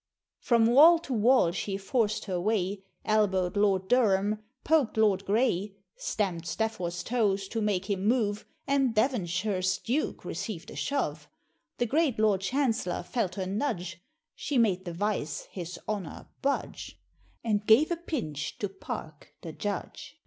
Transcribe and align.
From 0.39 0.65
wall 0.65 0.97
to 0.97 1.13
wall 1.13 1.51
she 1.51 1.77
forced 1.77 2.25
her 2.25 2.41
way, 2.41 2.81
Elbowed 3.05 3.55
Lord 3.55 3.87
Durham 3.87 4.39
poked 4.63 4.97
Lord 4.97 5.23
Grey 5.25 5.75
Stamped 5.95 6.47
Stafford's 6.47 7.03
toes 7.03 7.47
to 7.49 7.61
make 7.61 7.87
him 7.87 8.07
move, 8.07 8.47
And 8.65 8.95
Devonshire's 8.95 9.77
Duke 9.77 10.25
received 10.25 10.71
a 10.71 10.75
shove; 10.75 11.29
The 11.77 11.85
great 11.85 12.17
Lord 12.17 12.41
Chancellor 12.41 13.03
felt 13.03 13.35
her 13.35 13.45
nudge, 13.45 14.01
She 14.33 14.57
made 14.57 14.85
the 14.85 14.93
Vice, 14.93 15.43
his 15.51 15.79
Honor, 15.87 16.27
budge, 16.41 16.99
And 17.43 17.67
gave 17.67 17.91
a 17.91 17.95
pinch 17.95 18.57
to 18.57 18.69
Park, 18.69 19.35
the 19.43 19.53
judge. 19.53 20.17